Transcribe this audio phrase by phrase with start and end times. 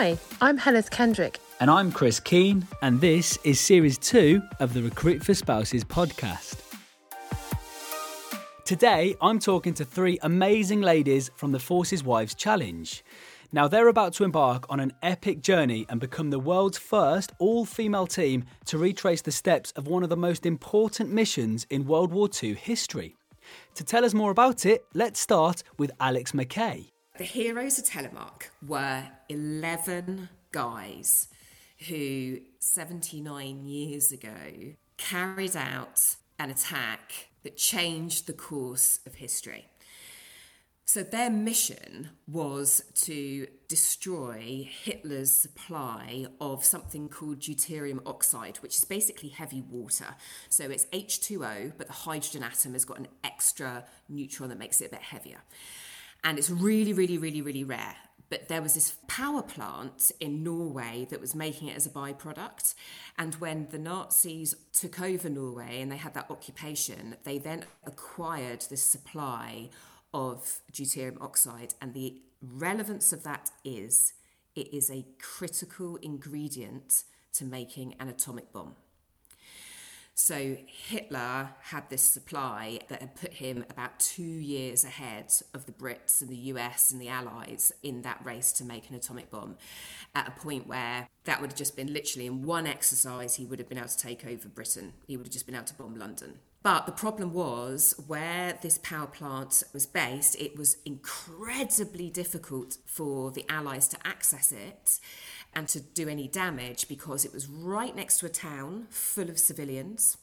[0.00, 1.38] Hi, I'm Heleth Kendrick.
[1.60, 6.56] And I'm Chris Keane, and this is Series 2 of the Recruit for Spouses podcast.
[8.64, 13.04] Today, I'm talking to three amazing ladies from the Forces Wives Challenge.
[13.52, 17.66] Now, they're about to embark on an epic journey and become the world's first all
[17.66, 22.10] female team to retrace the steps of one of the most important missions in World
[22.10, 23.18] War II history.
[23.74, 26.86] To tell us more about it, let's start with Alix McKay.
[27.20, 31.28] The heroes of Telemark were 11 guys
[31.86, 34.30] who, 79 years ago,
[34.96, 39.66] carried out an attack that changed the course of history.
[40.86, 48.86] So, their mission was to destroy Hitler's supply of something called deuterium oxide, which is
[48.86, 50.16] basically heavy water.
[50.48, 54.86] So, it's H2O, but the hydrogen atom has got an extra neutron that makes it
[54.86, 55.42] a bit heavier
[56.24, 57.96] and it's really, really, really, really rare.
[58.28, 62.74] But there was this power plant in Norway that was making it as a byproduct.
[63.18, 68.64] And when the Nazis took over Norway and they had that occupation, they then acquired
[68.70, 69.70] this supply
[70.14, 71.74] of deuterium oxide.
[71.82, 74.12] And the relevance of that is
[74.54, 78.76] it is a critical ingredient to making an atomic bomb.
[80.22, 85.72] So Hitler had this supply that had put him about two years ahead of the
[85.72, 89.56] Brits and the US and the Allies in that race to make an atomic bomb
[90.14, 93.58] at a point where that would have just been literally in one exercise, he would
[93.58, 94.92] have been able to take over Britain.
[95.06, 96.38] He would have just been able to bomb London.
[96.62, 103.30] But the problem was where this power plant was based, it was incredibly difficult for
[103.30, 105.00] the Allies to access it
[105.54, 109.38] and to do any damage because it was right next to a town full of
[109.38, 110.18] civilians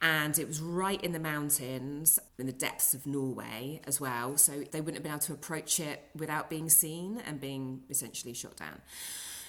[0.00, 4.36] and it was right in the mountains in the depths of Norway as well.
[4.36, 8.32] So they wouldn't have been able to approach it without being seen and being essentially
[8.32, 8.80] shot down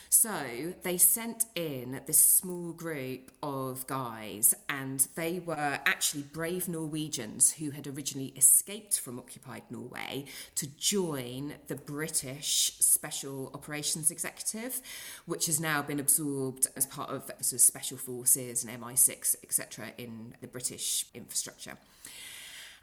[0.10, 7.52] so they sent in this small group of guys, and they were actually brave Norwegians
[7.54, 10.26] who had originally escaped from occupied Norway
[10.56, 14.82] to join the British Special Operations Executive,
[15.26, 19.92] which has now been absorbed as part of sort of special forces and MI6, etc.,
[19.98, 21.78] in the British infrastructure.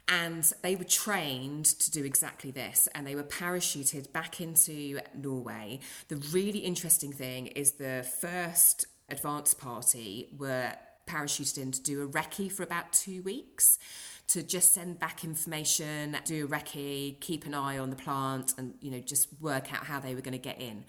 [0.09, 5.81] And they were trained to do exactly this, and they were parachuted back into Norway.
[6.07, 10.71] The really interesting thing is the first advance party were
[11.07, 13.79] parachuted in to do a recce for about two weeks
[14.27, 18.73] to just send back information, do a recce, keep an eye on the plant, and
[18.81, 20.83] you know just work out how they were going to get in.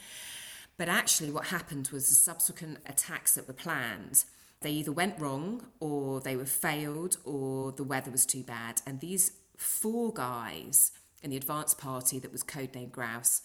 [0.76, 4.24] But actually, what happened was the subsequent attacks that were planned
[4.60, 8.82] they either went wrong or they were failed or the weather was too bad.
[8.86, 10.92] And these four guys
[11.22, 13.42] in the advance party that was codenamed Grouse,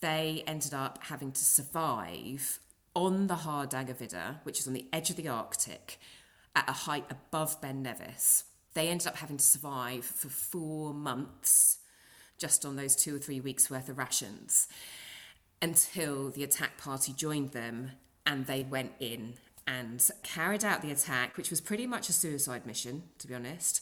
[0.00, 2.60] they ended up having to survive
[2.94, 5.98] on the Hardangervidda, which is on the edge of the Arctic,
[6.56, 8.44] at a height above Ben Nevis.
[8.74, 11.78] They ended up having to survive for four months
[12.38, 14.66] just on those two or three weeks worth of rations
[15.62, 17.92] until the attack party joined them
[18.24, 19.34] and they went in
[19.66, 23.80] and carried out the attack, which was pretty much a suicide mission, to be honest.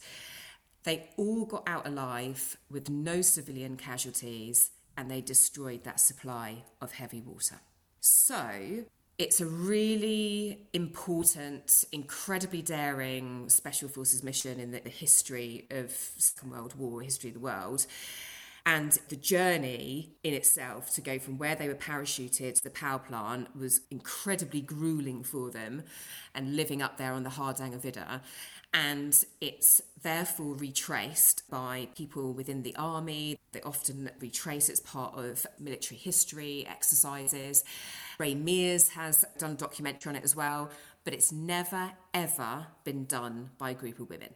[0.84, 6.92] They all got out alive with no civilian casualties and they destroyed that supply of
[6.92, 7.60] heavy water.
[8.00, 8.84] So,
[9.18, 16.52] it's a really important, incredibly daring special forces mission in the, the history of Second
[16.52, 17.86] World War, history of the world.
[18.68, 22.98] And the journey in itself to go from where they were parachuted to the power
[22.98, 25.84] plant was incredibly grueling for them
[26.34, 28.20] and living up there on the Hardangervidda.
[28.74, 33.38] And it's therefore retraced by people within the army.
[33.52, 37.64] They often retrace it's part of military history exercises.
[38.18, 40.70] Ray Mears has done a documentary on it as well,
[41.04, 44.34] but it's never, ever been done by a group of women.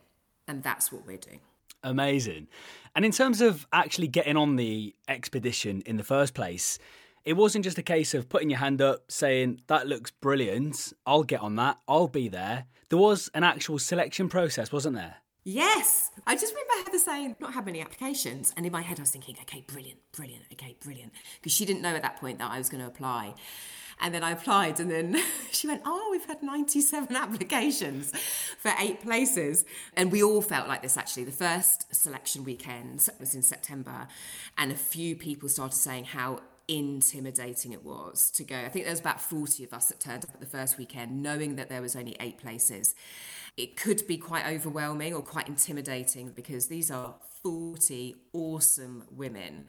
[0.48, 1.40] And that's what we're doing.
[1.82, 2.48] Amazing.
[2.94, 6.78] And in terms of actually getting on the expedition in the first place,
[7.24, 11.22] it wasn't just a case of putting your hand up, saying, That looks brilliant, I'll
[11.22, 12.66] get on that, I'll be there.
[12.88, 15.16] There was an actual selection process, wasn't there?
[15.44, 16.10] Yes.
[16.26, 18.52] I just remember Heather saying, not had many applications.
[18.56, 21.12] And in my head, I was thinking, okay, brilliant, brilliant, okay, brilliant.
[21.40, 23.34] Because she didn't know at that point that I was going to apply.
[24.02, 25.16] And then I applied, and then
[25.52, 28.10] she went, Oh, we've had 97 applications
[28.58, 29.64] for eight places.
[29.96, 31.24] And we all felt like this actually.
[31.24, 34.08] The first selection weekend was in September,
[34.58, 38.56] and a few people started saying how intimidating it was to go.
[38.56, 41.22] I think there was about 40 of us that turned up at the first weekend,
[41.22, 42.94] knowing that there was only eight places.
[43.56, 49.66] It could be quite overwhelming or quite intimidating because these are 40 awesome women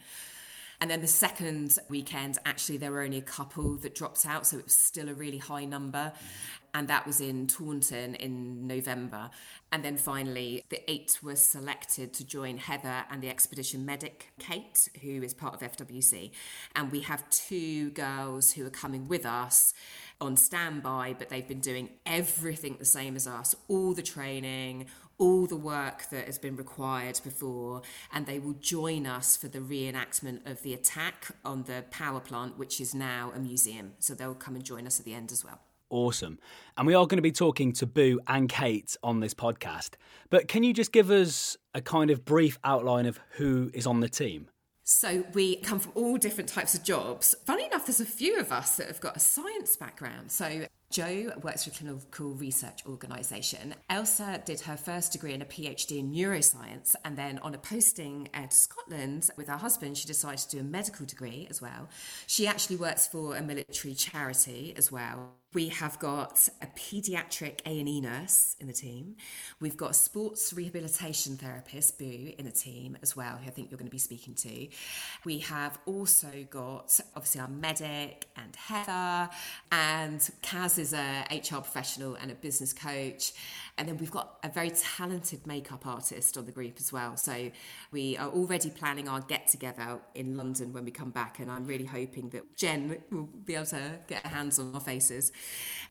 [0.81, 4.57] And then the second weekend, actually, there were only a couple that dropped out, so
[4.57, 6.11] it was still a really high number.
[6.75, 9.29] And that was in Taunton in November.
[9.71, 14.89] And then finally, the eight were selected to join Heather and the expedition medic, Kate,
[15.01, 16.31] who is part of FWC.
[16.75, 19.73] And we have two girls who are coming with us
[20.19, 24.87] on standby, but they've been doing everything the same as us all the training,
[25.17, 27.81] all the work that has been required before,
[28.11, 32.57] and they will join us for the reenactment of the attack on the power plant,
[32.57, 33.93] which is now a museum.
[33.99, 35.59] So they'll come and join us at the end as well.
[35.89, 36.39] Awesome.
[36.75, 39.91] And we are going to be talking to Boo and Kate on this podcast.
[40.31, 43.99] But can you just give us a kind of brief outline of who is on
[43.99, 44.47] the team?
[44.85, 47.35] So we come from all different types of jobs.
[47.45, 50.31] Funny enough, there's a few of us that have got a science background.
[50.31, 53.73] So Joe works for a clinical research organisation.
[53.89, 58.29] Elsa did her first degree and a PhD in neuroscience, and then on a posting
[58.31, 61.89] at Scotland with her husband, she decided to do a medical degree as well.
[62.27, 65.31] She actually works for a military charity as well.
[65.53, 69.17] We have got a paediatric A&E nurse in the team.
[69.59, 73.69] We've got a sports rehabilitation therapist, Boo, in the team as well, who I think
[73.69, 74.67] you're going to be speaking to.
[75.25, 79.29] We have also got, obviously, our medic and Heather,
[79.71, 83.33] and Kaz is a HR professional and a business coach.
[83.77, 87.17] And then we've got a very talented makeup artist on the group as well.
[87.17, 87.51] So
[87.91, 91.39] we are already planning our get together in London when we come back.
[91.39, 94.81] And I'm really hoping that Jen will be able to get her hands on our
[94.81, 95.31] faces.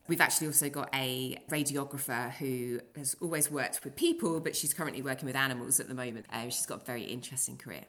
[0.06, 5.02] We've actually also got a radiographer who has always worked with people, but she's currently
[5.02, 6.26] working with animals at the moment.
[6.30, 7.84] Uh, she's got a very interesting career.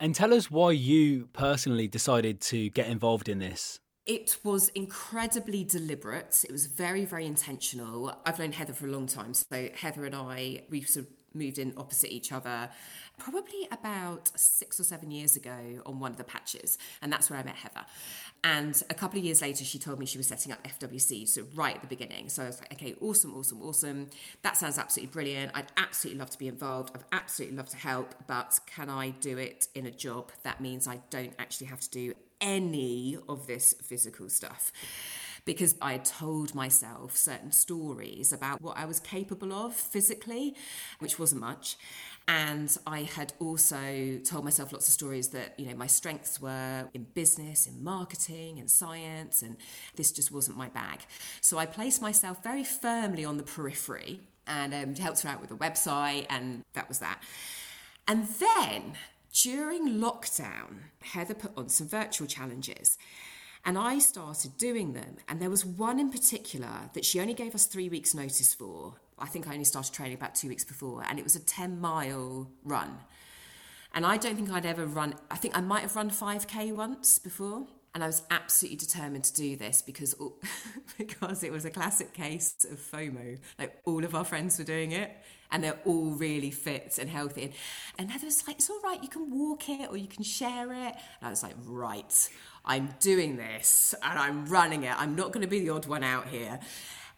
[0.00, 3.80] And tell us why you personally decided to get involved in this.
[4.04, 6.44] It was incredibly deliberate.
[6.44, 8.12] It was very, very intentional.
[8.26, 9.32] I've known Heather for a long time.
[9.32, 12.68] So, Heather and I, we sort of moved in opposite each other
[13.18, 16.78] probably about six or seven years ago on one of the patches.
[17.00, 17.84] And that's where I met Heather.
[18.44, 21.42] And a couple of years later, she told me she was setting up FWC, so
[21.54, 22.28] right at the beginning.
[22.28, 24.10] So I was like, okay, awesome, awesome, awesome.
[24.42, 25.52] That sounds absolutely brilliant.
[25.54, 26.90] I'd absolutely love to be involved.
[26.94, 28.14] I'd absolutely love to help.
[28.26, 31.90] But can I do it in a job that means I don't actually have to
[31.90, 34.72] do any of this physical stuff?
[35.44, 40.54] because I had told myself certain stories about what I was capable of physically,
[41.00, 41.76] which wasn't much.
[42.28, 46.88] And I had also told myself lots of stories that, you know, my strengths were
[46.94, 49.56] in business, in marketing, in science, and
[49.96, 51.00] this just wasn't my bag.
[51.40, 55.50] So I placed myself very firmly on the periphery and um, helped her out with
[55.50, 57.22] the website, and that was that.
[58.06, 58.94] And then
[59.32, 62.98] during lockdown, Heather put on some virtual challenges.
[63.64, 65.18] And I started doing them.
[65.28, 68.94] And there was one in particular that she only gave us three weeks' notice for.
[69.18, 71.80] I think I only started training about two weeks before, and it was a 10
[71.80, 72.98] mile run.
[73.94, 77.18] And I don't think I'd ever run, I think I might have run 5K once
[77.18, 77.66] before.
[77.94, 80.14] And I was absolutely determined to do this because,
[80.98, 83.38] because it was a classic case of FOMO.
[83.58, 85.10] Like all of our friends were doing it
[85.50, 87.52] and they're all really fit and healthy.
[87.98, 90.72] And, Heather was like, it's all right, you can walk it or you can share
[90.72, 90.94] it.
[90.94, 92.28] And I was like, right,
[92.64, 94.98] I'm doing this and I'm running it.
[94.98, 96.58] I'm not going to be the odd one out here.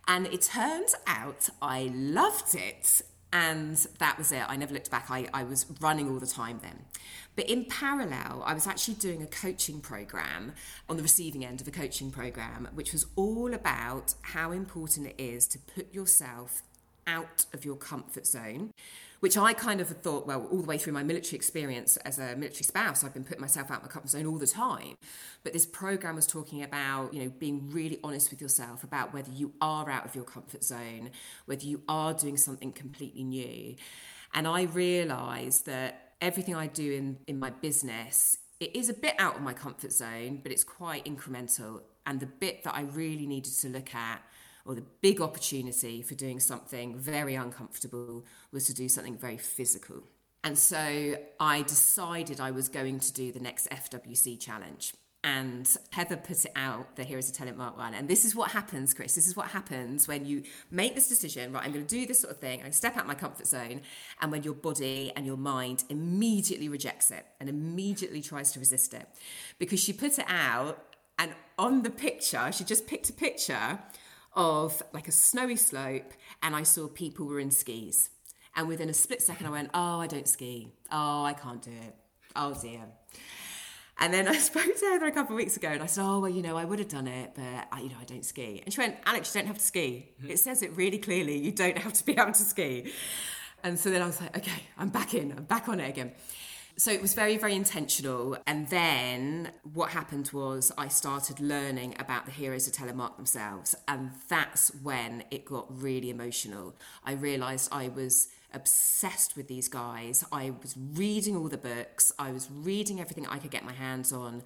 [0.07, 3.03] And it turns out I loved it.
[3.33, 4.45] And that was it.
[4.47, 5.11] I never looked back.
[5.11, 6.85] I, I was running all the time then.
[7.35, 10.53] But in parallel, I was actually doing a coaching program
[10.89, 15.17] on the receiving end of a coaching program, which was all about how important it
[15.19, 16.63] is to put yourself
[17.09, 18.73] out of your comfort zone
[19.21, 22.37] which I kind of thought, well, all the way through my military experience as a
[22.37, 24.97] military spouse, I've been putting myself out of my comfort zone all the time.
[25.43, 29.31] But this program was talking about, you know, being really honest with yourself about whether
[29.31, 31.11] you are out of your comfort zone,
[31.47, 33.77] whether you are doing something completely new.
[34.35, 39.15] And I realized that everything I do in, in my business, it is a bit
[39.19, 41.83] out of my comfort zone, but it's quite incremental.
[42.07, 44.23] And the bit that I really needed to look at
[44.65, 50.05] or the big opportunity for doing something very uncomfortable was to do something very physical.
[50.43, 54.93] And so I decided I was going to do the next FWC challenge.
[55.23, 57.95] And Heather put it out, the Heroes of Telemark One.
[57.95, 59.15] And this is what happens, Chris.
[59.15, 61.65] This is what happens when you make this decision, right?
[61.65, 62.63] I'm going to do this sort of thing.
[62.63, 63.81] I step out my comfort zone.
[64.21, 68.93] And when your body and your mind immediately rejects it and immediately tries to resist
[68.93, 69.09] it.
[69.59, 70.85] Because she put it out,
[71.19, 73.79] and on the picture, she just picked a picture
[74.35, 76.13] of like a snowy slope
[76.43, 78.11] and I saw people were in skis.
[78.57, 80.69] And within a split second, I went, Oh, I don't ski.
[80.91, 81.95] Oh, I can't do it.
[82.37, 82.81] Oh, dear.
[83.99, 86.21] And then I spoke to Heather a couple of weeks ago and I said, Oh,
[86.21, 88.63] well, you know, I would have done it, but I, you know, I don't ski.
[88.65, 90.11] And she went, Alix, you don't have to ski.
[90.21, 90.31] Mm-hmm.
[90.31, 91.39] It says it really clearly.
[91.39, 92.93] You don't have to be able to ski.
[93.63, 95.33] And so then I was like, Okay, I'm back in.
[95.33, 96.13] I'm back on it again.
[96.77, 98.37] So it was very, very intentional.
[98.47, 103.77] And then what happened was I started learning about the heroes of Telemark themselves.
[103.87, 106.75] And that's when it got really emotional.
[107.05, 110.25] I realised I was obsessed with these guys.
[110.33, 114.13] I was reading all the books, I was reading everything I could get my hands
[114.13, 114.43] on.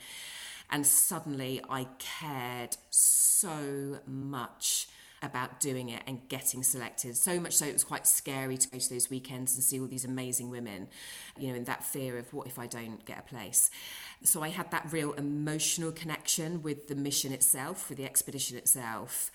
[0.70, 4.88] And suddenly I cared so much
[5.22, 7.16] about doing it and getting selected.
[7.16, 9.86] So much so it was quite scary to go to those weekends and see all
[9.86, 10.88] these amazing women,
[11.38, 13.70] you know, in that fear of what if I don't get a place.
[14.22, 19.30] So I had that real emotional connection with the mission itself, with the expedition itself.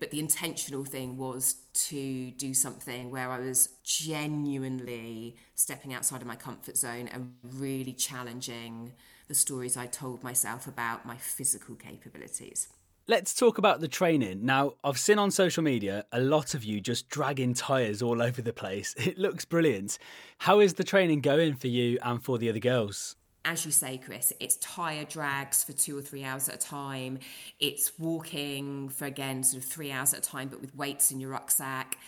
[0.00, 6.26] But the intentional thing was to do something where I was genuinely stepping outside of
[6.26, 8.92] my comfort zone and really challenging
[9.28, 12.68] the stories I told myself about my physical capabilities.
[13.06, 14.46] Let's talk about the training.
[14.46, 18.40] Now, I've seen on social media a lot of you just dragging tyres all over
[18.40, 18.94] the place.
[18.96, 19.98] It looks brilliant.
[20.38, 23.16] How is the training going for you and for the other girls?
[23.46, 27.18] as you say, Chris, it's tyre drags for two or three hours at a time.
[27.60, 31.20] It's walking for, again, sort of three hours at a time, but with weights in
[31.20, 31.98] your rucksack.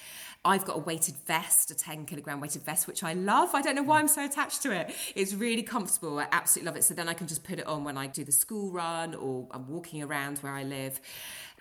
[0.46, 3.54] I've got a weighted vest, a 10 kilogram weighted vest, which I love.
[3.54, 4.94] I don't know why I'm so attached to it.
[5.14, 6.18] It's really comfortable.
[6.18, 6.84] I absolutely love it.
[6.84, 9.48] So then I can just put it on when I do the school run or
[9.50, 11.00] I'm walking around where I live.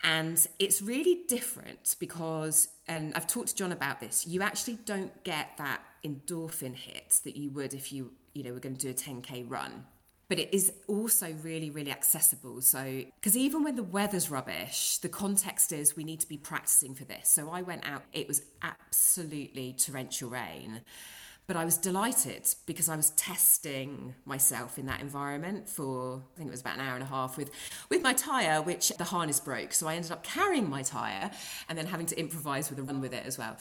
[0.04, 5.24] And it's really different because, and I've talked to John about this, you actually don't
[5.24, 8.90] get that endorphin hit that you would if you, you know, were going to do
[8.90, 9.84] a 10K run
[10.28, 12.60] but it is also really, really accessible.
[12.60, 16.94] So, because even when the weather's rubbish, the context is we need to be practicing
[16.94, 17.28] for this.
[17.28, 20.80] So, I went out, it was absolutely torrential rain.
[21.46, 26.48] But I was delighted because I was testing myself in that environment for I think
[26.48, 27.52] it was about an hour and a half with
[27.88, 29.72] with my tire, which the harness broke.
[29.72, 31.30] So I ended up carrying my tire
[31.68, 33.56] and then having to improvise with a run with it as well.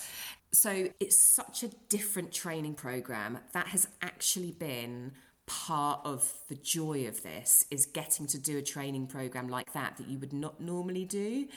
[0.52, 5.12] So it's such a different training program that has actually been
[5.48, 9.96] part of the joy of this is getting to do a training program like that
[9.98, 11.48] that you would not normally do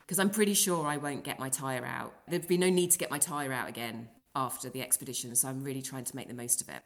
[0.00, 0.22] because mm.
[0.22, 3.10] i'm pretty sure i won't get my tire out there'd be no need to get
[3.10, 6.60] my tire out again after the expedition so i'm really trying to make the most
[6.60, 6.82] of it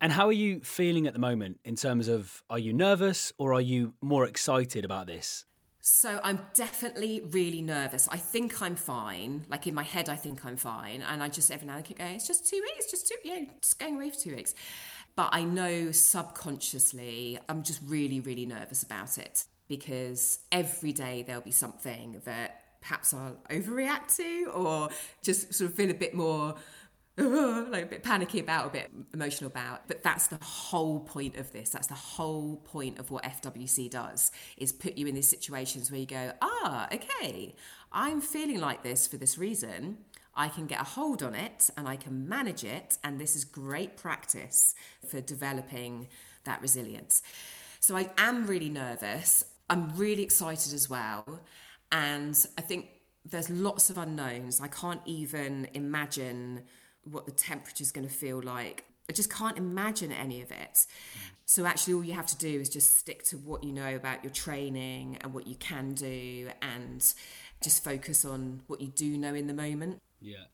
[0.00, 3.54] and how are you feeling at the moment in terms of are you nervous or
[3.54, 5.46] are you more excited about this
[5.80, 8.08] so I'm definitely really nervous.
[8.10, 9.46] I think I'm fine.
[9.48, 11.88] Like in my head, I think I'm fine, and I just every now and then
[11.88, 12.14] keep going.
[12.14, 14.54] It's just two weeks, just two, yeah, just going away for two weeks.
[15.18, 21.42] But I know subconsciously I'm just really, really nervous about it because every day there'll
[21.42, 24.90] be something that perhaps I'll overreact to or
[25.24, 26.54] just sort of feel a bit more
[27.16, 29.88] like a bit panicky about, a bit emotional about.
[29.88, 31.70] But that's the whole point of this.
[31.70, 35.98] That's the whole point of what FWC does is put you in these situations where
[35.98, 37.56] you go, ah, okay,
[37.90, 39.98] I'm feeling like this for this reason.
[40.38, 42.96] I can get a hold on it and I can manage it.
[43.04, 44.74] And this is great practice
[45.06, 46.08] for developing
[46.44, 47.22] that resilience.
[47.80, 49.44] So I am really nervous.
[49.68, 51.40] I'm really excited as well.
[51.92, 52.86] And I think
[53.24, 54.60] there's lots of unknowns.
[54.60, 56.62] I can't even imagine
[57.04, 58.84] what the temperature is going to feel like.
[59.10, 60.86] I just can't imagine any of it.
[61.46, 64.22] So actually, all you have to do is just stick to what you know about
[64.22, 67.00] your training and what you can do, and
[67.62, 69.98] just focus on what you do know in the moment.
[70.20, 70.44] Yeah.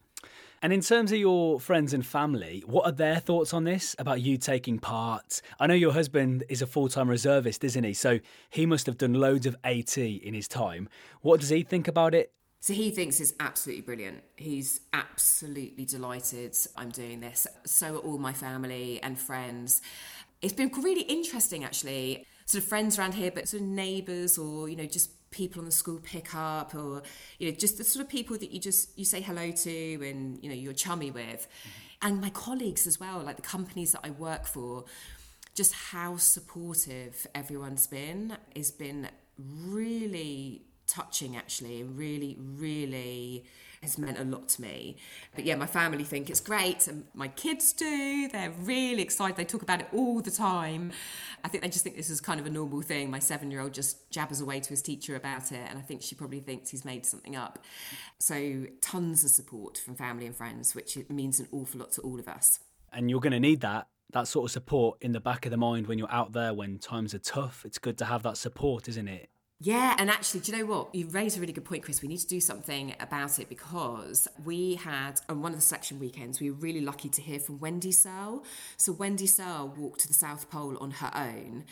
[0.62, 4.22] And in terms of your friends and family, what are their thoughts on this about
[4.22, 5.42] you taking part?
[5.60, 7.92] I know your husband is a full time reservist, isn't he?
[7.92, 8.18] So
[8.48, 10.88] he must have done loads of AT in his time.
[11.20, 12.32] What does he think about it?
[12.60, 14.22] So he thinks it's absolutely brilliant.
[14.36, 17.46] He's absolutely delighted I'm doing this.
[17.66, 19.82] So are all my family and friends.
[20.40, 22.24] It's been really interesting actually.
[22.46, 25.66] Sort of friends around here, but sort of neighbours or, you know, just people on
[25.66, 27.02] the school pickup or
[27.38, 30.38] you know just the sort of people that you just you say hello to and
[30.42, 32.06] you know you're chummy with mm-hmm.
[32.06, 34.84] and my colleagues as well like the companies that I work for
[35.54, 43.44] just how supportive everyone's been has been really touching actually and really really
[43.84, 44.96] has meant a lot to me.
[45.34, 48.28] But yeah, my family think it's great, and my kids do.
[48.28, 49.36] They're really excited.
[49.36, 50.92] They talk about it all the time.
[51.44, 53.10] I think they just think this is kind of a normal thing.
[53.10, 56.02] My seven year old just jabbers away to his teacher about it, and I think
[56.02, 57.58] she probably thinks he's made something up.
[58.18, 62.18] So, tons of support from family and friends, which means an awful lot to all
[62.18, 62.60] of us.
[62.92, 65.56] And you're going to need that that sort of support in the back of the
[65.56, 67.64] mind when you're out there when times are tough.
[67.64, 69.28] It's good to have that support, isn't it?
[69.60, 70.94] Yeah, and actually, do you know what?
[70.94, 72.02] You raised a really good point, Chris.
[72.02, 75.98] We need to do something about it because we had, on one of the selection
[75.98, 78.44] weekends, we were really lucky to hear from Wendy Searle.
[78.76, 81.64] So, Wendy Searle walked to the South Pole on her own,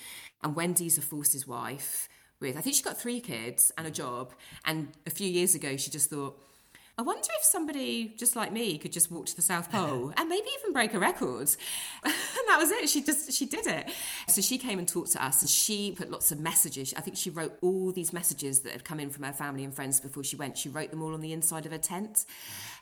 [0.42, 2.08] and Wendy's a forces wife
[2.40, 4.34] with, I think she got three kids and a job.
[4.64, 6.38] And a few years ago, she just thought,
[6.98, 10.28] I wonder if somebody just like me could just walk to the South Pole and
[10.28, 11.50] maybe even break a record.
[12.04, 12.14] and
[12.48, 12.88] that was it.
[12.88, 13.90] She just she did it.
[14.28, 16.92] So she came and talked to us, and she put lots of messages.
[16.96, 19.74] I think she wrote all these messages that had come in from her family and
[19.74, 20.58] friends before she went.
[20.58, 22.26] She wrote them all on the inside of her tent.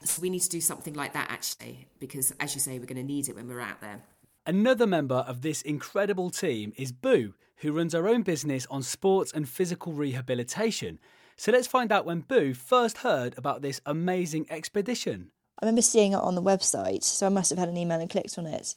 [0.03, 2.97] So we need to do something like that actually, because as you say, we're going
[2.97, 4.03] to need it when we're out there.
[4.45, 9.31] Another member of this incredible team is Boo, who runs her own business on sports
[9.33, 10.99] and physical rehabilitation.
[11.41, 15.31] So let's find out when Boo first heard about this amazing expedition.
[15.59, 18.11] I remember seeing it on the website, so I must have had an email and
[18.11, 18.75] clicked on it.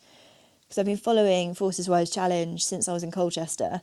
[0.62, 3.82] Because I've been following Forces Wives Challenge since I was in Colchester,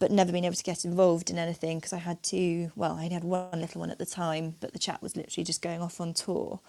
[0.00, 3.08] but never been able to get involved in anything because I had to, well, I
[3.08, 6.00] had one little one at the time, but the chat was literally just going off
[6.00, 6.60] on tour.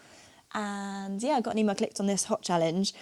[0.53, 2.93] And yeah, I got an email, clicked on this hot challenge.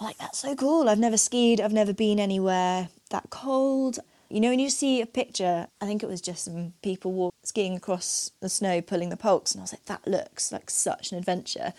[0.00, 0.88] I'm like, that's so cool.
[0.88, 3.98] I've never skied, I've never been anywhere that cold.
[4.30, 7.34] You know, when you see a picture, I think it was just some people walk,
[7.44, 11.12] skiing across the snow, pulling the pulks, and I was like, that looks like such
[11.12, 11.72] an adventure.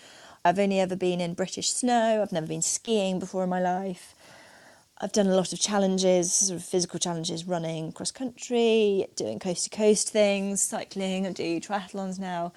[0.44, 4.16] I've only ever been in British snow, I've never been skiing before in my life.
[5.00, 9.64] I've done a lot of challenges, sort of physical challenges, running cross country, doing coast
[9.64, 12.52] to coast things, cycling, I do triathlons now.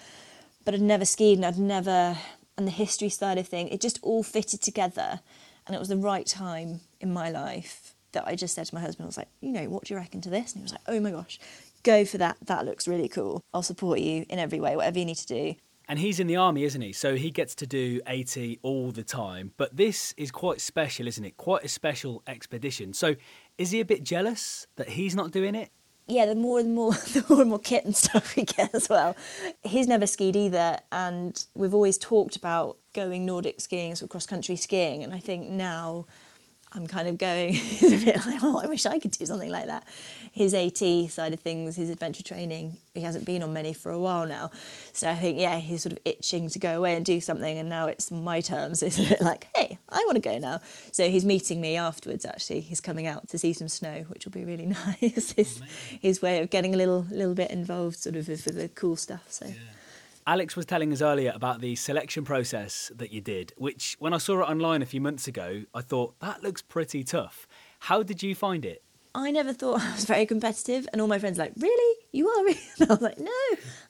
[0.66, 2.18] But I'd never skied and I'd never,
[2.58, 5.20] and the history side of thing, it just all fitted together.
[5.68, 8.82] And it was the right time in my life that I just said to my
[8.82, 10.54] husband, I was like, you know, what do you reckon to this?
[10.54, 11.40] And he was like, oh my gosh,
[11.84, 12.38] go for that.
[12.46, 13.42] That looks really cool.
[13.54, 15.56] I'll support you in every way, whatever you need to do.
[15.90, 16.94] And he's in the army, isn't he?
[16.94, 19.52] So he gets to do AT all the time.
[19.58, 21.36] But this is quite special, isn't it?
[21.36, 22.94] Quite a special expedition.
[22.94, 23.16] So
[23.58, 25.70] is he a bit jealous that he's not doing it?
[26.08, 28.90] Yeah, the more and more the more and more kit and stuff we get as
[28.90, 29.16] well.
[29.62, 34.56] He's never skied either, and we've always talked about going Nordic skiing, so cross country
[34.56, 35.04] skiing.
[35.04, 36.06] And I think now
[36.76, 39.68] I'm kind of going a bit like, oh, I wish I could do something like
[39.68, 39.88] that.
[40.32, 40.78] His AT
[41.12, 44.50] side of things, his adventure training, he hasn't been on many for a while now.
[44.92, 47.58] So I think, yeah, he's sort of itching to go away and do something.
[47.58, 48.74] And now it's my turn.
[48.84, 50.60] So it's a bit like, hey, I want to go now.
[50.92, 52.62] So he's meeting me afterwards, actually.
[52.62, 54.66] He's coming out to see some snow, which will be really
[55.02, 55.32] nice.
[55.34, 55.62] his,
[56.02, 59.26] his way of getting a little, little bit involved, sort of, with the cool stuff.
[59.30, 59.46] So.
[59.46, 59.54] Yeah.
[60.26, 64.18] Alix was telling us earlier about the selection process that you did, which when I
[64.18, 67.48] saw it online a few months ago, I thought that looks pretty tough.
[67.80, 68.84] How did you find it?
[69.16, 72.00] I never thought I was very competitive, and all my friends were like, "Really?
[72.12, 72.60] You are?" Really?
[72.80, 73.32] And I was like, "No,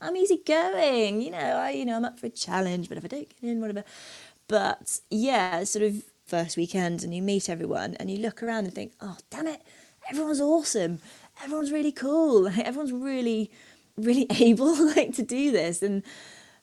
[0.01, 1.21] I'm easy going.
[1.21, 3.49] You know, I, you know, I'm up for a challenge, but if I don't get
[3.49, 3.83] in, whatever."
[4.47, 8.73] But yeah, sort of first weekend, and you meet everyone, and you look around and
[8.73, 9.61] think, "Oh, damn it,
[10.09, 10.99] everyone's awesome.
[11.43, 12.47] Everyone's really cool.
[12.57, 13.51] Everyone's really."
[13.97, 15.81] Really able like to do this.
[15.81, 16.03] And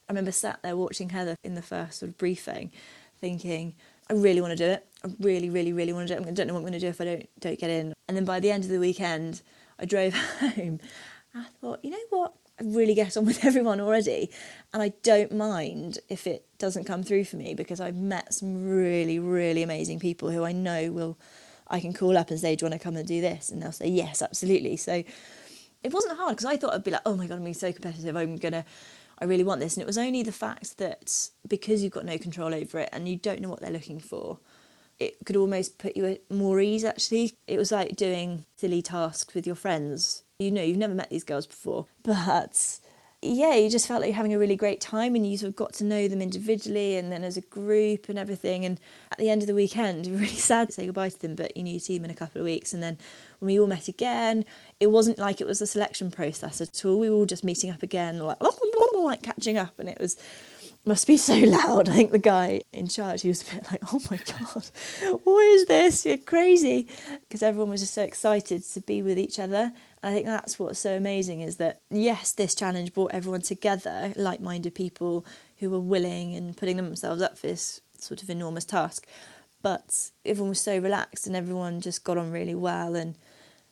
[0.09, 2.71] I remember sat there watching Heather in the first sort of briefing
[3.19, 3.75] thinking
[4.09, 4.85] I really want to do it.
[5.05, 6.27] I really really really want to do it.
[6.27, 7.93] I don't know what I'm going to do if I don't don't get in.
[8.07, 9.41] And then by the end of the weekend
[9.79, 10.79] I drove home.
[11.33, 12.33] I thought you know what?
[12.59, 14.29] I really get on with everyone already
[14.73, 18.67] and I don't mind if it doesn't come through for me because I've met some
[18.67, 21.17] really really amazing people who I know will
[21.67, 23.61] I can call up and say do you want to come and do this and
[23.61, 24.75] they'll say yes absolutely.
[24.75, 25.03] So
[25.83, 27.71] it wasn't hard because I thought I'd be like, oh my god, I'm being so
[27.71, 28.15] competitive.
[28.15, 28.65] I'm gonna,
[29.19, 29.75] I really want this.
[29.75, 33.07] And it was only the fact that because you've got no control over it and
[33.07, 34.39] you don't know what they're looking for,
[34.99, 36.83] it could almost put you at more ease.
[36.83, 40.23] Actually, it was like doing silly tasks with your friends.
[40.37, 42.79] You know, you've never met these girls before, but
[43.23, 45.55] yeah, you just felt like you're having a really great time and you sort of
[45.55, 48.65] got to know them individually and then as a group and everything.
[48.65, 48.79] And
[49.11, 51.55] at the end of the weekend, you're really sad to say goodbye to them, but
[51.55, 52.73] you knew you see them in a couple of weeks.
[52.73, 52.97] And then
[53.39, 54.43] when we all met again,
[54.79, 56.99] it wasn't like it was a selection process at all.
[56.99, 58.37] We were all just meeting up again, like,
[58.95, 59.77] like catching up.
[59.77, 60.17] And it was,
[60.85, 61.89] must be so loud.
[61.89, 64.69] I think the guy in charge, he was a bit like, oh my God,
[65.23, 66.05] what is this?
[66.05, 66.87] You're crazy.
[67.27, 70.79] Because everyone was just so excited to be with each other I think that's what's
[70.79, 75.25] so amazing is that, yes, this challenge brought everyone together, like minded people
[75.57, 79.05] who were willing and putting themselves up for this sort of enormous task.
[79.61, 82.95] But everyone was so relaxed and everyone just got on really well.
[82.95, 83.15] And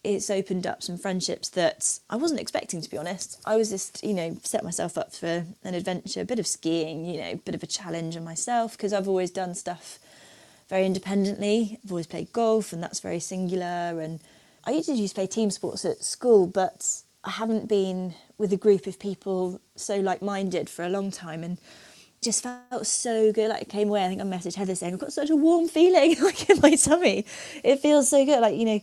[0.03, 3.39] it's opened up some friendships that I wasn't expecting, to be honest.
[3.45, 7.05] I was just, you know, set myself up for an adventure, a bit of skiing,
[7.05, 9.99] you know, a bit of a challenge on myself because I've always done stuff
[10.69, 11.79] very independently.
[11.83, 14.19] I've always played golf and that's very singular and
[14.65, 18.87] I used to play team sports at school, but I haven't been with a group
[18.87, 21.57] of people so like-minded for a long time, and
[22.21, 23.49] just felt so good.
[23.49, 25.67] Like I came away, I think I messaged Heather saying I've got such a warm
[25.67, 27.25] feeling like in my tummy.
[27.63, 28.41] It feels so good.
[28.41, 28.81] Like you know,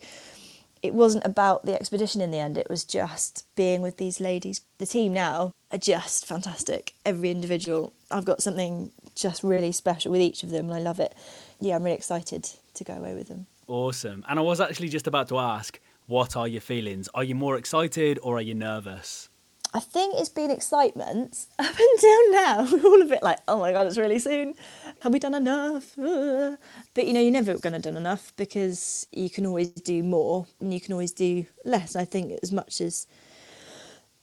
[0.86, 2.56] it wasn't about the expedition in the end.
[2.56, 4.60] It was just being with these ladies.
[4.78, 6.94] The team now are just fantastic.
[7.04, 11.00] Every individual, I've got something just really special with each of them, and I love
[11.00, 11.14] it.
[11.60, 13.46] Yeah, I'm really excited to go away with them.
[13.66, 14.24] Awesome.
[14.28, 17.08] And I was actually just about to ask, what are your feelings?
[17.14, 19.28] Are you more excited or are you nervous?
[19.76, 22.66] I think it's been excitement up until now.
[22.72, 24.54] We're all a bit like, oh my god, it's really soon.
[25.00, 25.92] Have we done enough?
[25.96, 30.46] But you know, you're never going to done enough because you can always do more
[30.60, 31.94] and you can always do less.
[31.94, 33.06] I think as much as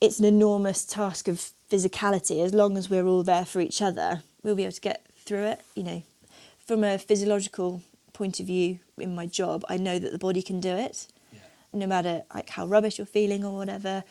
[0.01, 4.23] it's an enormous task of physicality, as long as we're all there for each other,
[4.41, 5.61] we'll be able to get through it.
[5.75, 6.03] You know,
[6.65, 10.59] from a physiological point of view in my job, I know that the body can
[10.59, 11.41] do it, yeah.
[11.73, 14.03] no matter like how rubbish you're feeling or whatever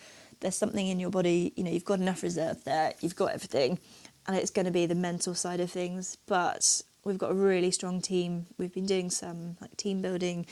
[0.42, 3.78] there's something in your body, you know, you've got enough reserve there, you've got everything,
[4.26, 6.18] and it's going to be the mental side of things.
[6.26, 8.46] But we've got a really strong team.
[8.58, 10.46] We've been doing some like team building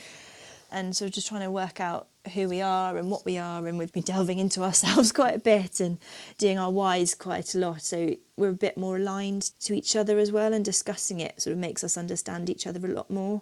[0.71, 3.77] and of just trying to work out who we are and what we are and
[3.77, 5.97] we've been delving into ourselves quite a bit and
[6.37, 10.17] doing our whys quite a lot so we're a bit more aligned to each other
[10.17, 13.41] as well and discussing it sort of makes us understand each other a lot more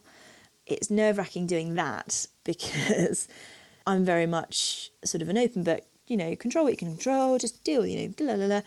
[0.66, 3.28] it's nerve-wracking doing that because
[3.86, 7.38] i'm very much sort of an open book you know, control what you can control,
[7.38, 8.62] just deal, you know, blah, blah, blah.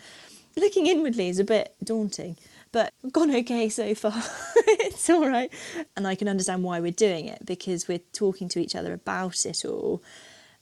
[0.55, 2.37] Looking inwardly is a bit daunting,
[2.71, 4.13] but I've gone okay so far.
[4.55, 5.51] it's all right.
[5.95, 9.45] And I can understand why we're doing it because we're talking to each other about
[9.45, 10.01] it all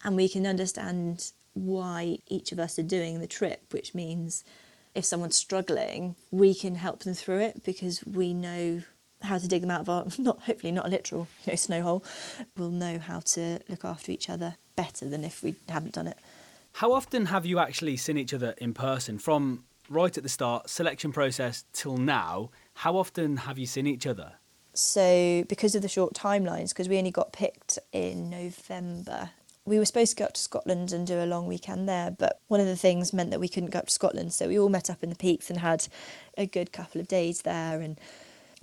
[0.04, 4.44] and we can understand why each of us are doing the trip, which means
[4.96, 8.82] if someone's struggling, we can help them through it because we know
[9.22, 11.82] how to dig them out of our not hopefully not a literal you know snow
[11.82, 12.04] hole.
[12.58, 16.18] We'll know how to look after each other better than if we hadn't done it.
[16.74, 20.70] How often have you actually seen each other in person from right at the start,
[20.70, 22.50] selection process till now?
[22.76, 24.34] How often have you seen each other?
[24.74, 29.32] So, because of the short timelines, because we only got picked in November,
[29.66, 32.40] we were supposed to go up to Scotland and do a long weekend there, but
[32.48, 34.34] one of the things meant that we couldn't go up to Scotland.
[34.34, 35.88] So, we all met up in the peaks and had
[36.38, 38.00] a good couple of days there and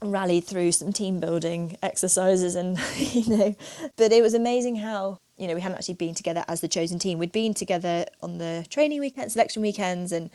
[0.01, 3.55] rallied through some team building exercises and, you know,
[3.97, 6.99] but it was amazing how you know, we hadn't actually been together as the chosen
[6.99, 7.19] team.
[7.19, 10.31] We'd been together on the training weekends, selection weekends, and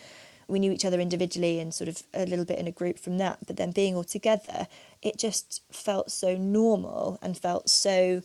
[0.47, 3.17] we knew each other individually and sort of a little bit in a group from
[3.17, 3.39] that.
[3.45, 4.67] But then being all together,
[5.01, 8.21] it just felt so normal and felt so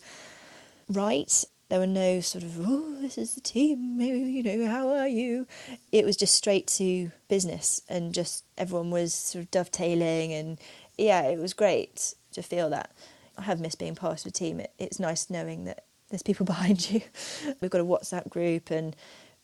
[0.89, 1.45] right.
[1.69, 5.09] There were no sort of, oh, this is the team, maybe you know, how are
[5.09, 5.47] you?
[5.93, 10.33] It was just straight to business and just everyone was sort of dovetailing.
[10.33, 10.59] And
[10.97, 12.91] yeah, it was great to feel that.
[13.37, 14.61] I have missed being part of a team.
[14.61, 17.01] It, it's nice knowing that there's people behind you.
[17.61, 18.95] We've got a WhatsApp group and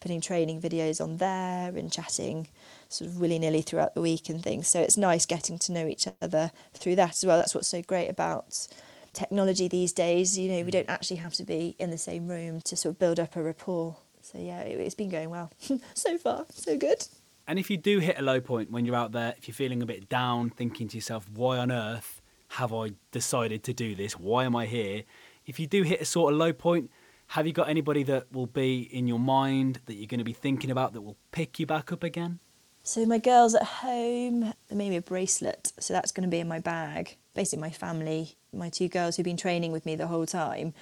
[0.00, 2.48] putting training videos on there and chatting
[2.88, 4.68] sort of willy nilly throughout the week and things.
[4.68, 7.38] So it's nice getting to know each other through that as well.
[7.38, 8.68] That's what's so great about
[9.14, 10.38] technology these days.
[10.38, 10.72] You know, we mm.
[10.72, 13.42] don't actually have to be in the same room to sort of build up a
[13.42, 13.96] rapport.
[14.20, 15.50] So yeah, it's been going well
[15.94, 16.44] so far.
[16.50, 17.06] So good.
[17.46, 19.82] And if you do hit a low point when you're out there, if you're feeling
[19.82, 24.18] a bit down, thinking to yourself, why on earth have I decided to do this?
[24.18, 25.04] Why am I here?
[25.46, 26.90] If you do hit a sort of low point,
[27.28, 30.32] have you got anybody that will be in your mind that you're going to be
[30.32, 32.38] thinking about that will pick you back up again?
[32.86, 36.38] So my girls at home, they made me a bracelet, so that's going to be
[36.38, 37.16] in my bag.
[37.34, 40.74] Basically, my family, my two girls who've been training with me the whole time.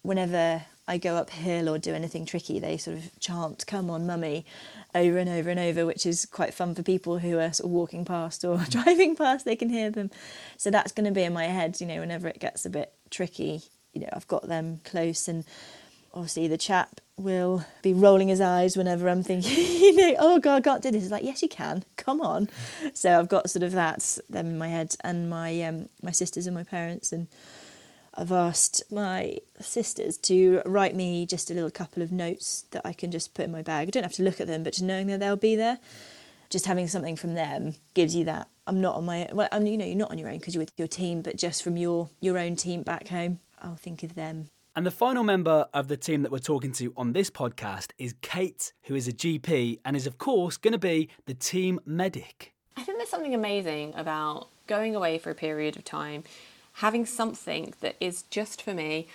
[0.00, 4.46] Whenever I go uphill or do anything tricky, they sort of chant "Come on, mummy,"
[4.94, 7.72] over and over and over, which is quite fun for people who are sort of
[7.72, 9.44] walking past or driving past.
[9.44, 10.10] They can hear them,
[10.56, 11.78] so that's going to be in my head.
[11.78, 15.44] You know, whenever it gets a bit tricky, you know, I've got them close and
[16.12, 20.56] obviously the chap will be rolling his eyes whenever I'm thinking, you know, oh God,
[20.56, 21.02] I can't do this.
[21.02, 21.84] He's like, yes, you can.
[21.96, 22.48] Come on.
[22.94, 26.46] So I've got sort of that them in my head and my um, my sisters
[26.46, 27.28] and my parents and
[28.14, 32.92] I've asked my sisters to write me just a little couple of notes that I
[32.92, 33.88] can just put in my bag.
[33.88, 35.78] I don't have to look at them, but just knowing that they'll be there,
[36.48, 38.48] just having something from them gives you that.
[38.66, 40.62] I'm not on my well, I'm you know you're not on your own because you're
[40.62, 44.14] with your team, but just from your your own team back home I'll think of
[44.14, 44.48] them.
[44.76, 48.14] And the final member of the team that we're talking to on this podcast is
[48.22, 52.52] Kate, who is a GP and is, of course, going to be the team medic.
[52.76, 56.22] I think there's something amazing about going away for a period of time,
[56.74, 59.08] having something that is just for me,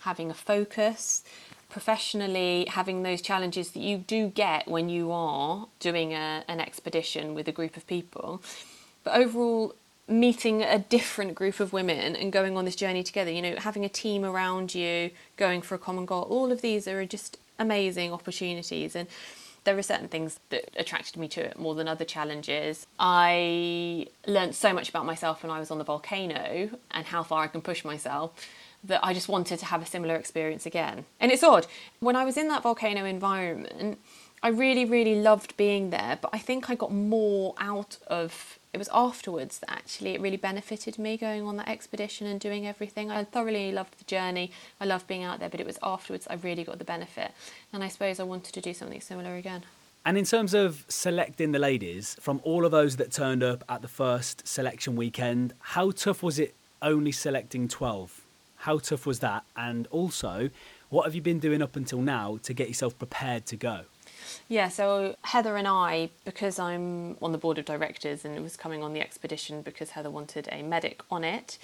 [0.00, 1.22] having a focus,
[1.68, 7.34] professionally having those challenges that you do get when you are doing a, an expedition
[7.34, 8.42] with a group of people.
[9.04, 9.74] But overall,
[10.08, 13.84] meeting a different group of women and going on this journey together, you know, having
[13.84, 18.12] a team around you, going for a common goal, all of these are just amazing
[18.12, 18.96] opportunities.
[18.96, 19.06] And
[19.64, 22.86] there are certain things that attracted me to it more than other challenges.
[22.98, 27.42] I learned so much about myself when I was on the volcano and how far
[27.42, 28.32] I can push myself
[28.84, 31.04] that I just wanted to have a similar experience again.
[31.20, 31.66] And it's odd,
[32.00, 33.98] when I was in that volcano environment,
[34.42, 38.86] I really, really loved being there, but I think I got more out of it
[38.86, 43.10] was afterwards that actually it really benefited me going on that expedition and doing everything.
[43.10, 44.52] I thoroughly loved the journey.
[44.80, 47.32] I loved being out there, but it was afterwards I really got the benefit.
[47.72, 49.64] And I suppose I wanted to do something similar again.
[50.06, 53.82] And in terms of selecting the ladies, from all of those that turned up at
[53.82, 58.22] the first selection weekend, how tough was it only selecting 12?
[58.58, 59.42] How tough was that?
[59.56, 60.50] And also,
[60.88, 63.80] what have you been doing up until now to get yourself prepared to go?
[64.48, 68.56] Yeah, so Heather and I, because I'm on the board of directors and it was
[68.56, 71.58] coming on the expedition because Heather wanted a medic on it,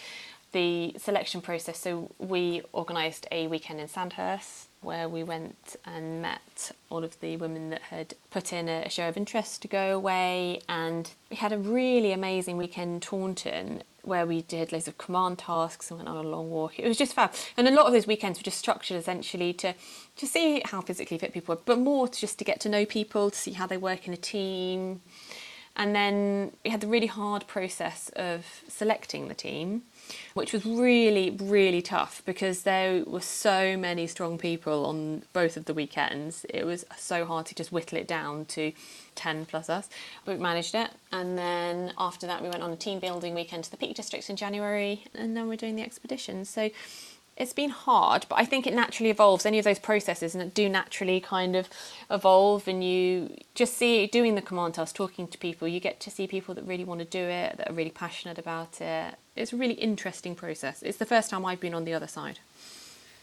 [0.52, 6.70] the selection process, so we organised a weekend in Sandhurst where we went and met
[6.90, 10.60] all of the women that had put in a show of interest to go away
[10.68, 15.38] and we had a really amazing weekend in Taunton where we did loads of command
[15.38, 16.78] tasks and went on a long walk.
[16.78, 17.32] It was just fab.
[17.56, 19.74] And a lot of those weekends were just structured essentially to
[20.16, 22.84] to see how physically fit people were, but more to just to get to know
[22.84, 25.00] people, to see how they work in a team.
[25.76, 29.82] And then we had the really hard process of selecting the team
[30.34, 35.64] which was really, really tough because there were so many strong people on both of
[35.66, 36.44] the weekends.
[36.48, 38.72] It was so hard to just whittle it down to
[39.14, 39.88] 10 plus us.
[40.24, 40.90] But we managed it.
[41.12, 44.28] And then after that, we went on a team building weekend to the Peak District
[44.28, 46.44] in January, and then we're doing the expedition.
[46.44, 46.70] So
[47.36, 49.44] it's been hard, but I think it naturally evolves.
[49.44, 51.68] Any of those processes and do naturally kind of
[52.10, 55.66] evolve, and you just see doing the command task, talking to people.
[55.66, 58.38] You get to see people that really want to do it, that are really passionate
[58.38, 59.14] about it.
[59.36, 60.82] It's a really interesting process.
[60.82, 62.38] It's the first time I've been on the other side.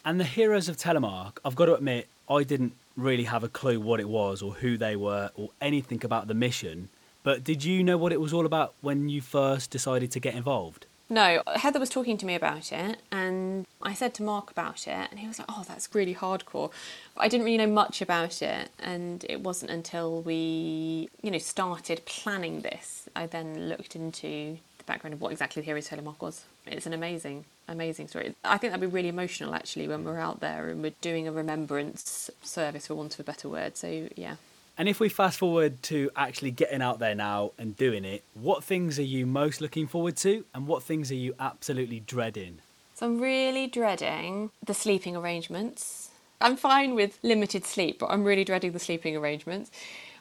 [0.04, 3.80] And the Heroes of Telemark, I've got to admit, I didn't really have a clue
[3.80, 6.90] what it was or who they were or anything about the mission.
[7.24, 10.34] But did you know what it was all about when you first decided to get
[10.34, 10.86] involved?
[11.10, 15.10] No, Heather was talking to me about it, and I said to Mark about it,
[15.12, 16.72] and he was like, "Oh, that's really hardcore."
[17.14, 21.38] But I didn't really know much about it, and it wasn't until we, you know,
[21.38, 24.58] started planning this I then looked into
[24.92, 26.44] background of what exactly the Heroes was.
[26.68, 28.36] It's an amazing, amazing story.
[28.44, 31.32] I think that'd be really emotional actually when we're out there and we're doing a
[31.32, 33.78] remembrance service, for want of a better word.
[33.78, 34.36] So yeah.
[34.78, 38.64] And if we fast forward to actually getting out there now and doing it, what
[38.64, 42.60] things are you most looking forward to and what things are you absolutely dreading?
[42.96, 46.10] So I'm really dreading the sleeping arrangements.
[46.42, 49.72] I'm fine with limited sleep, but I'm really dreading the sleeping arrangements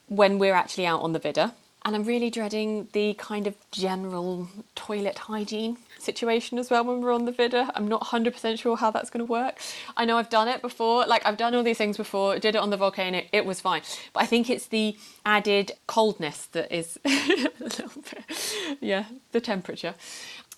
[0.07, 1.55] when we're actually out on the Vidda.
[1.85, 7.13] And I'm really dreading the kind of general toilet hygiene situation as well when we're
[7.13, 7.71] on the Vidda.
[7.75, 9.59] I'm not 100% sure how that's going to work.
[9.97, 12.59] I know I've done it before, like I've done all these things before, did it
[12.59, 13.83] on the volcano, it was fine.
[14.13, 19.95] But I think it's the added coldness that is a little bit, yeah, the temperature.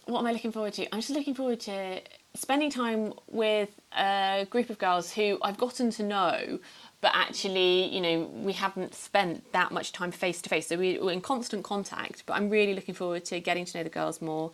[0.07, 0.93] What am I looking forward to?
[0.93, 2.01] I'm just looking forward to
[2.35, 6.59] spending time with a group of girls who I've gotten to know
[7.03, 10.69] but actually, you know, we haven't spent that much time face to face.
[10.69, 13.91] So we're in constant contact, but I'm really looking forward to getting to know the
[13.91, 14.53] girls more.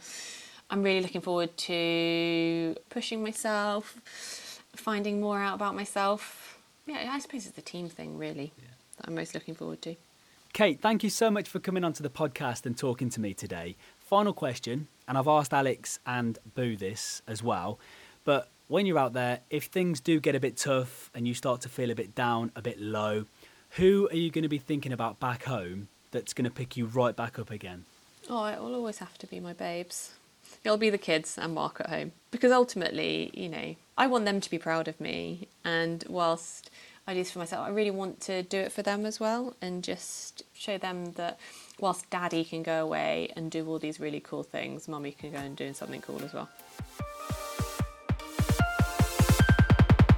[0.71, 6.59] I'm really looking forward to pushing myself, finding more out about myself.
[6.87, 8.65] Yeah, I suppose it's the team thing, really, yeah.
[8.97, 9.95] that I'm most looking forward to.
[10.55, 13.77] Kate, thank you so much for coming onto the podcast and talking to me today.
[13.99, 17.79] Final question, and I've asked Alix and Boo this as well,
[18.25, 21.63] but when you're out there, if things do get a bit tough and you start
[21.63, 23.25] to feel a bit down, a bit low,
[23.71, 26.87] who are you going to be thinking about back home that's going to pick you
[26.87, 27.85] right back up again?
[28.31, 30.13] Oh, it will always have to be my babes.
[30.65, 32.13] It'll be the kids and Mark at home.
[32.31, 35.49] Because ultimately, you know, I want them to be proud of me.
[35.65, 36.71] And whilst
[37.07, 39.57] I do this for myself, I really want to do it for them as well
[39.63, 41.39] and just show them that
[41.81, 45.39] whilst daddy can go away and do all these really cool things, mummy can go
[45.39, 46.51] and do something cool as well.